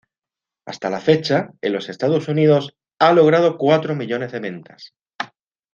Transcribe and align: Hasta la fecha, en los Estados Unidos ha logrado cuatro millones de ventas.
Hasta 0.65 0.89
la 0.89 0.99
fecha, 0.99 1.51
en 1.61 1.73
los 1.73 1.87
Estados 1.87 2.27
Unidos 2.27 2.75
ha 2.97 3.13
logrado 3.13 3.59
cuatro 3.59 3.93
millones 3.93 4.31
de 4.31 4.39
ventas. 4.39 4.95